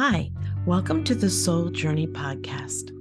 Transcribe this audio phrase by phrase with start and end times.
[0.00, 0.30] Hi,
[0.64, 2.92] welcome to the Soul Journey Podcast.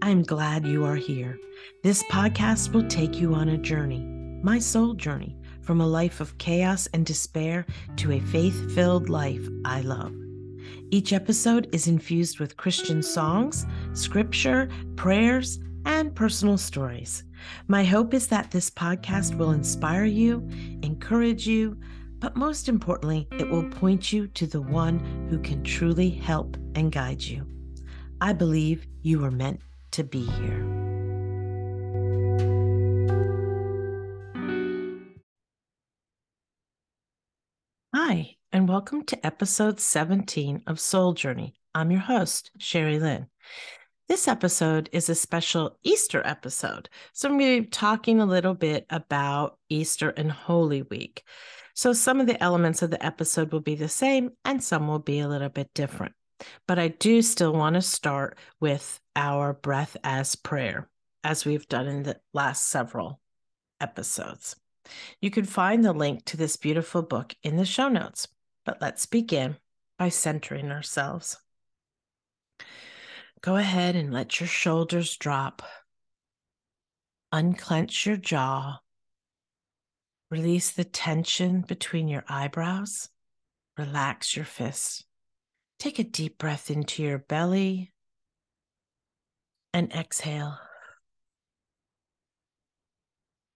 [0.00, 1.38] I'm glad you are here.
[1.82, 4.00] This podcast will take you on a journey,
[4.42, 7.66] my soul journey, from a life of chaos and despair
[7.96, 10.14] to a faith filled life I love.
[10.90, 17.22] Each episode is infused with Christian songs, scripture, prayers, and personal stories.
[17.68, 20.48] My hope is that this podcast will inspire you,
[20.82, 21.76] encourage you,
[22.20, 24.98] but most importantly, it will point you to the one
[25.30, 27.46] who can truly help and guide you.
[28.20, 30.66] I believe you are meant to be here.
[37.94, 41.54] Hi, and welcome to episode 17 of Soul Journey.
[41.74, 43.28] I'm your host, Sherrie Lynn.
[44.08, 46.90] This episode is a special Easter episode.
[47.12, 51.22] So, I'm going to be talking a little bit about Easter and Holy Week.
[51.74, 54.98] So some of the elements of the episode will be the same and some will
[54.98, 56.14] be a little bit different.
[56.66, 60.88] But I do still want to start with our breath as prayer,
[61.22, 63.20] as we've done in the last several
[63.80, 64.56] episodes.
[65.20, 68.28] You can find the link to this beautiful book in the show notes.
[68.64, 69.56] But let's begin
[69.98, 71.38] by centering ourselves.
[73.40, 75.62] Go ahead and let your shoulders drop.
[77.32, 78.80] Unclench your jaw
[80.30, 83.08] Release the tension between your eyebrows.
[83.76, 85.04] Relax your fists.
[85.80, 87.92] Take a deep breath into your belly
[89.72, 90.58] and exhale.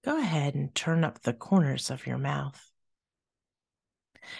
[0.05, 2.61] Go ahead and turn up the corners of your mouth.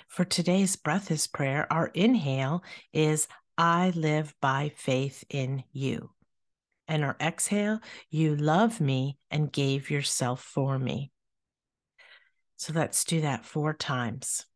[0.09, 6.11] For today's breath is prayer, our inhale is I live by faith in you.
[6.89, 11.13] And our exhale, you love me and gave yourself for me.
[12.65, 14.47] So let's do that four times.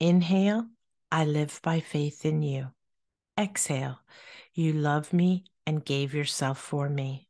[0.00, 0.68] Inhale,
[1.12, 2.68] I live by faith in you.
[3.38, 3.98] Exhale,
[4.54, 7.28] you love me and gave yourself for me.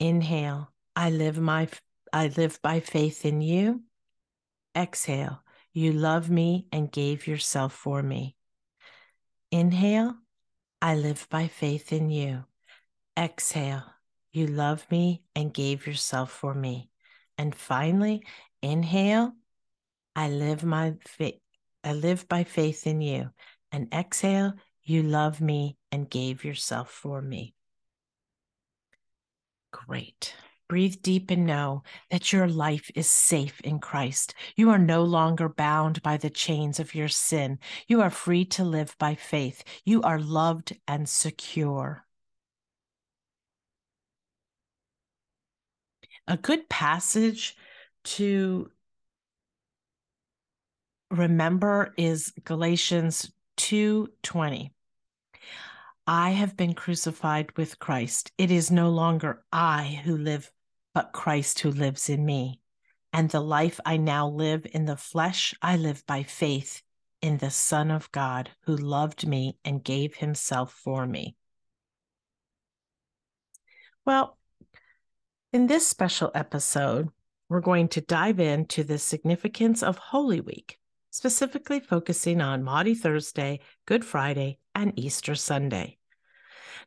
[0.00, 1.68] Inhale, I live my
[2.12, 3.82] I live by faith in you.
[4.76, 8.34] Exhale, you love me and gave yourself for me.
[9.52, 10.16] Inhale,
[10.82, 12.42] I live by faith in you.
[13.16, 13.84] Exhale,
[14.32, 16.90] you love me and gave yourself for me.
[17.38, 18.24] And finally,
[18.64, 19.34] Inhale,
[20.16, 21.38] I live my faith.
[21.84, 23.28] I live by faith in you.
[23.70, 27.54] And exhale, you love me and gave yourself for me.
[29.70, 30.34] Great.
[30.66, 34.34] Breathe deep and know that your life is safe in Christ.
[34.56, 37.58] You are no longer bound by the chains of your sin.
[37.86, 39.62] You are free to live by faith.
[39.84, 42.06] You are loved and secure.
[46.26, 47.58] A good passage
[48.04, 48.70] to
[51.10, 54.72] remember is Galatians 2:20.
[56.06, 58.32] I have been crucified with Christ.
[58.36, 60.52] It is no longer I who live,
[60.92, 62.60] but Christ who lives in me.
[63.12, 66.82] And the life I now live in the flesh, I live by faith
[67.22, 71.36] in the Son of God who loved me and gave himself for me.
[74.04, 74.36] Well,
[75.52, 77.08] in this special episode,
[77.54, 80.76] we're going to dive into the significance of Holy Week,
[81.10, 85.98] specifically focusing on Maundy Thursday, Good Friday, and Easter Sunday.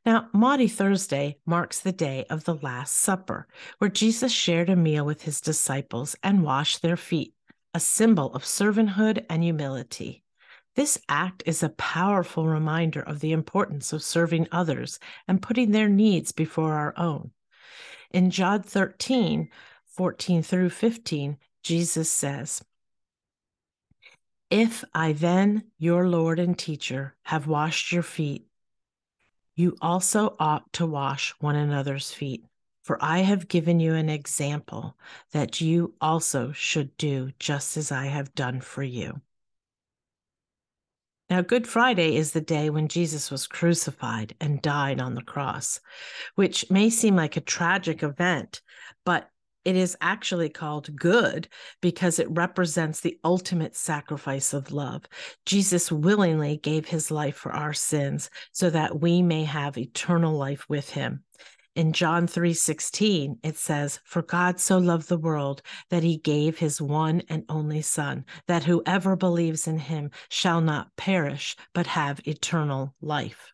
[0.05, 3.47] Now, Maundy Thursday marks the day of the Last Supper,
[3.77, 7.33] where Jesus shared a meal with his disciples and washed their feet,
[7.73, 10.21] a symbol of servanthood and humility.
[10.75, 14.99] This act is a powerful reminder of the importance of serving others
[15.29, 17.31] and putting their needs before our own.
[18.11, 19.49] In John 13,
[19.97, 22.63] 14 through 15, Jesus says,
[24.51, 28.45] If I then, your Lord and teacher, have washed your feet,
[29.55, 32.45] you also ought to wash one another's feet.
[32.83, 34.95] For I have given you an example
[35.31, 39.19] that you also should do just as I have done for you.
[41.29, 45.81] Now, Good Friday is the day when Jesus was crucified and died on the cross,
[46.35, 48.61] which may seem like a tragic event,
[49.03, 49.29] but
[49.67, 51.49] it is actually called good
[51.81, 55.03] because it represents the ultimate sacrifice of love.
[55.45, 60.63] Jesus willingly gave his life for our sins so that we may have eternal life
[60.69, 61.21] with him.
[61.75, 66.81] In John 3:16 it says for God so loved the world that he gave his
[66.81, 72.95] one and only son that whoever believes in him shall not perish but have eternal
[73.01, 73.51] life.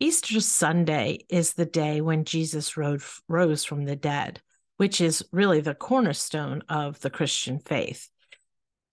[0.00, 4.40] Easter Sunday is the day when Jesus rose from the dead,
[4.76, 8.08] which is really the cornerstone of the Christian faith.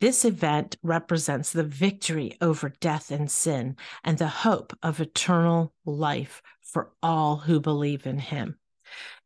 [0.01, 6.41] This event represents the victory over death and sin and the hope of eternal life
[6.63, 8.57] for all who believe in him.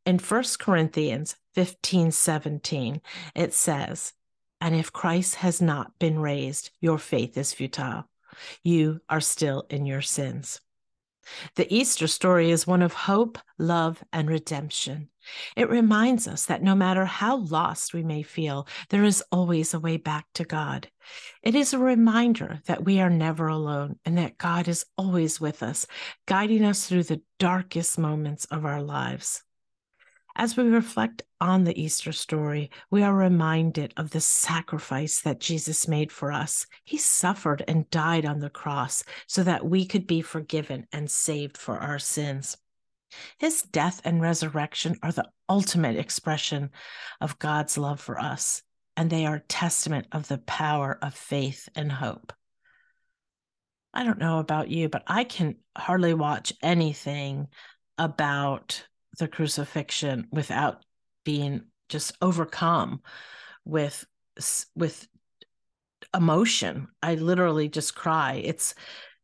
[0.05, 3.01] In 1 Corinthians 15 17,
[3.35, 4.11] it says,
[4.59, 8.09] And if Christ has not been raised, your faith is futile.
[8.63, 10.59] You are still in your sins.
[11.55, 15.09] The Easter story is one of hope, love, and redemption.
[15.55, 19.79] It reminds us that no matter how lost we may feel, there is always a
[19.79, 20.89] way back to God.
[21.43, 25.61] It is a reminder that we are never alone and that God is always with
[25.63, 25.85] us,
[26.25, 29.43] guiding us through the darkest moments of our lives.
[30.39, 35.86] As we reflect on the Easter story, we are reminded of the sacrifice that Jesus
[35.86, 36.65] made for us.
[36.86, 41.57] He suffered and died on the cross so that we could be forgiven and saved
[41.57, 42.56] for our sins.
[43.38, 46.69] His death and resurrection are the ultimate expression
[47.19, 48.62] of God's love for us,
[48.95, 52.31] and they are testament of the power of faith and hope.
[53.94, 57.50] I don't know about you, but I can hardly watch anything
[57.97, 58.86] about
[59.17, 60.83] the crucifixion without
[61.23, 63.01] being just overcome
[63.65, 64.06] with
[64.75, 65.07] with
[66.15, 66.88] emotion.
[67.03, 68.41] I literally just cry.
[68.44, 68.75] It's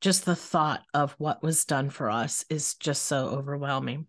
[0.02, 4.08] just the thought of what was done for us is just so overwhelming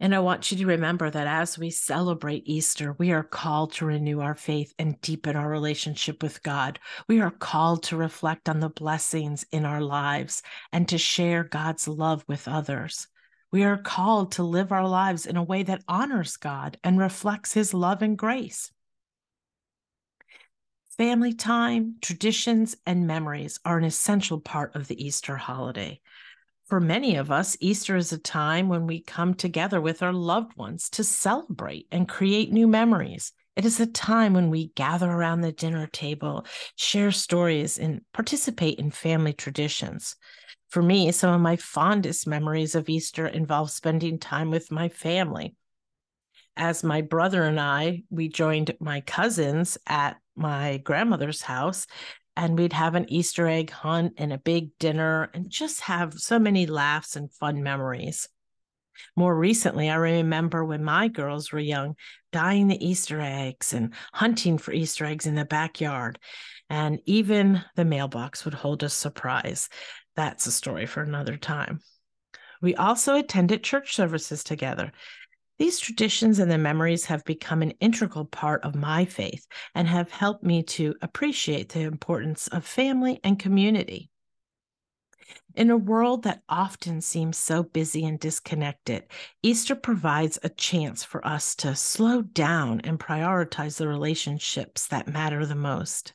[0.00, 3.84] and I want you to remember that as we celebrate Easter, we are called to
[3.84, 6.78] renew our faith and deepen our relationship with God.
[7.06, 10.42] We are called to reflect on the blessings in our lives
[10.72, 13.08] and to share God's love with others.
[13.52, 17.52] We are called to live our lives in a way that honors God and reflects
[17.52, 18.72] his love and grace.
[20.96, 26.00] Family time, traditions, and memories are an essential part of the Easter holiday.
[26.70, 30.56] For many of us, Easter is a time when we come together with our loved
[30.56, 33.32] ones to celebrate and create new memories.
[33.56, 36.46] It is a time when we gather around the dinner table,
[36.76, 40.14] share stories, and participate in family traditions.
[40.68, 45.56] For me, some of my fondest memories of Easter involve spending time with my family.
[46.56, 51.88] As my brother and I, we joined my cousins at my grandmother's house
[52.40, 56.38] and we'd have an Easter egg hunt and a big dinner and just have so
[56.38, 58.30] many laughs and fun memories.
[59.14, 61.96] More recently, I remember when my girls were young,
[62.32, 66.18] dyeing the Easter eggs and hunting for Easter eggs in the backyard.
[66.70, 69.68] And even the mailbox would hold a surprise.
[70.16, 71.80] That's a story for another time.
[72.62, 74.92] We also attended church services together.
[75.60, 80.10] These traditions and the memories have become an integral part of my faith and have
[80.10, 84.10] helped me to appreciate the importance of family and community.
[85.54, 89.04] In a world that often seems so busy and disconnected,
[89.42, 95.44] Easter provides a chance for us to slow down and prioritize the relationships that matter
[95.44, 96.14] the most.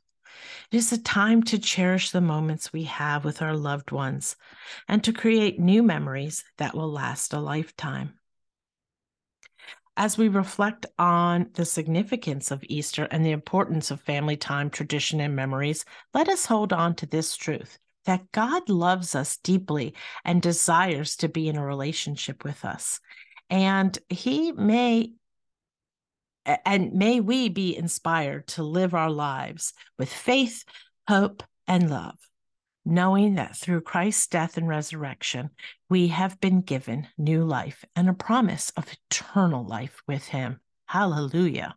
[0.71, 4.37] It is a time to cherish the moments we have with our loved ones
[4.87, 8.15] and to create new memories that will last a lifetime.
[9.97, 15.21] As we reflect on the significance of Easter and the importance of family time, tradition,
[15.21, 19.95] and memories, let us hold on to this truth that God loves us deeply
[20.25, 22.99] and desires to be in a relationship with us.
[23.49, 25.13] And He may
[26.65, 30.63] and may we be inspired to live our lives with faith,
[31.07, 32.19] hope, and love
[32.85, 35.49] knowing that through Christ's death and resurrection,
[35.89, 40.59] we have been given new life and a promise of eternal life with Him.
[40.85, 41.75] Hallelujah.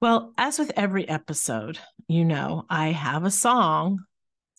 [0.00, 1.78] Well, as with every episode,
[2.08, 4.00] you know, I have a song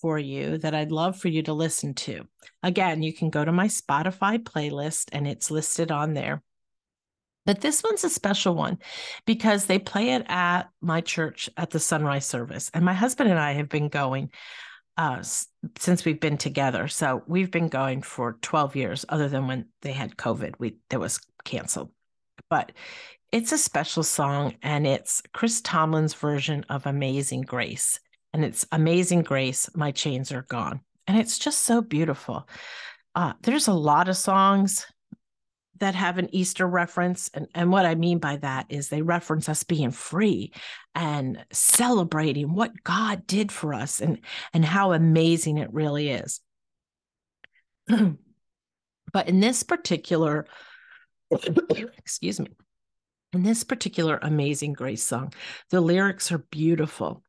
[0.01, 2.27] for you that I'd love for you to listen to.
[2.63, 6.43] Again, you can go to my Spotify playlist and it's listed on there.
[7.47, 8.77] But this one's a special one
[9.25, 12.69] because they play it at my church at the sunrise service.
[12.73, 14.31] And my husband and I have been going
[14.97, 15.23] uh,
[15.77, 16.89] since we've been together.
[16.89, 20.99] So we've been going for 12 years, other than when they had COVID, we that
[20.99, 21.91] was canceled.
[22.49, 22.73] But
[23.31, 28.01] it's a special song, and it's Chris Tomlin's version of Amazing Grace.
[28.33, 30.81] And it's Amazing Grace, My Chains Are Gone.
[31.07, 32.47] And it's just so beautiful.
[33.15, 34.85] Uh, there's a lot of songs
[35.79, 37.29] that have an Easter reference.
[37.33, 40.51] And, and what I mean by that is they reference us being free
[40.95, 44.19] and celebrating what God did for us and,
[44.53, 46.39] and how amazing it really is.
[47.87, 50.47] but in this particular,
[51.97, 52.47] excuse me,
[53.33, 55.33] in this particular Amazing Grace song,
[55.69, 57.23] the lyrics are beautiful.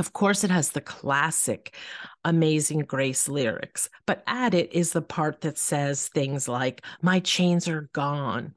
[0.00, 1.76] Of course, it has the classic
[2.24, 7.68] Amazing Grace lyrics, but at it is the part that says things like, My chains
[7.68, 8.54] are gone.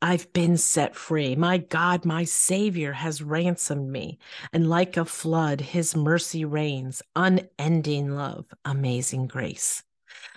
[0.00, 1.34] I've been set free.
[1.34, 4.20] My God, my Savior has ransomed me.
[4.52, 9.82] And like a flood, his mercy rains, unending love, amazing grace.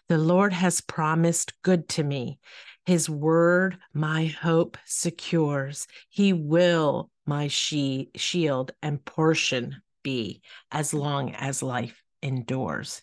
[0.07, 2.39] The Lord has promised good to me.
[2.87, 5.85] His word, my hope secures.
[6.09, 10.41] He will my she- shield and portion be
[10.71, 13.01] as long as life endures.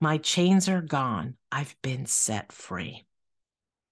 [0.00, 1.36] My chains are gone.
[1.50, 3.06] I've been set free.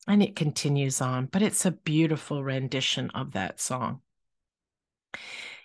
[0.06, 4.02] And it continues on, but it's a beautiful rendition of that song.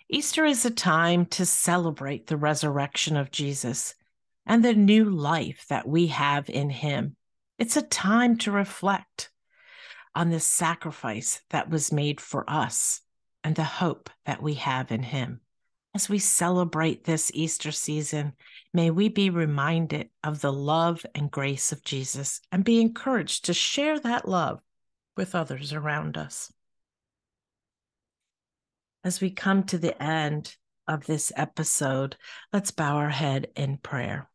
[0.08, 3.94] Easter is a time to celebrate the resurrection of Jesus
[4.44, 7.16] and the new life that we have in him.
[7.58, 9.30] It's a time to reflect
[10.14, 13.00] on the sacrifice that was made for us
[13.44, 15.40] and the hope that we have in him.
[15.94, 18.32] As we celebrate this Easter season,
[18.72, 23.54] may we be reminded of the love and grace of Jesus and be encouraged to
[23.54, 24.62] share that love
[25.18, 26.50] with others around us.
[29.04, 30.56] As we come to the end
[30.88, 32.16] of this episode,
[32.54, 34.30] let's bow our head in prayer.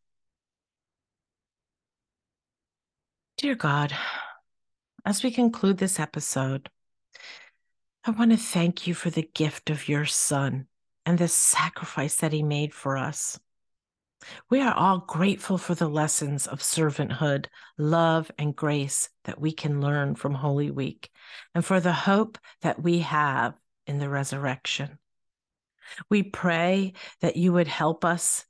[3.36, 3.92] Dear God,
[5.04, 6.70] as we conclude this episode,
[8.04, 10.68] I want to thank you for the gift of your Son
[11.08, 13.40] and the sacrifice that he made for us.
[14.50, 17.46] We are all grateful for the lessons of servanthood,
[17.78, 21.08] love, and grace that we can learn from Holy Week,
[21.54, 23.54] and for the hope that we have
[23.86, 24.98] in the resurrection.
[26.10, 28.44] We pray that you would help us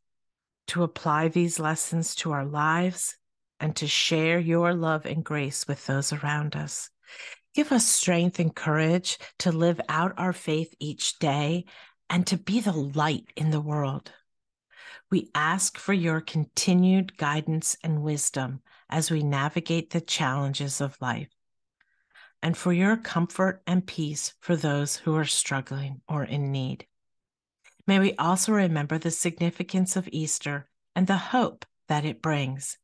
[0.68, 3.16] to apply these lessons to our lives
[3.60, 6.90] and to share your love and grace with those around us.
[7.54, 11.66] Give us strength and courage to live out our faith each day
[12.10, 14.12] and to be the light in the world.
[15.10, 18.60] We ask for your continued guidance and wisdom
[18.90, 21.28] as we navigate the challenges of life,
[22.42, 26.86] and for your comfort and peace for those who are struggling or in need.
[27.86, 32.76] May we also remember the significance of Easter and the hope that it brings.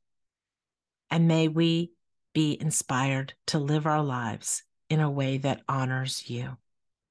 [1.11, 1.93] And may we
[2.33, 6.57] be inspired to live our lives in a way that honors you.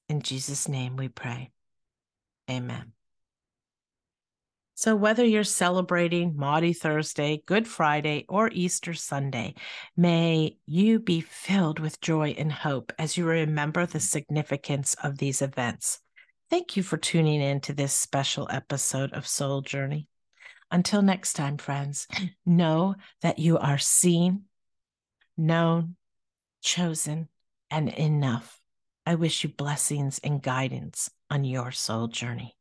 [0.10, 1.51] In Jesus' name we pray.
[2.50, 2.94] Amen.
[4.76, 9.54] So, whether you're celebrating Maundy Thursday, Good Friday, or Easter Sunday,
[9.96, 15.42] may you be filled with joy and hope as you remember the significance of these
[15.42, 16.00] events.
[16.50, 20.08] Thank you for tuning in to this special episode of Soul Journey.
[20.70, 22.08] Until next time, friends,
[22.46, 24.46] know that you are seen,
[25.38, 25.96] known,
[26.62, 27.30] chosen,
[27.70, 28.60] and enough.
[29.06, 32.56] I wish you blessings and guidance on your soul journey.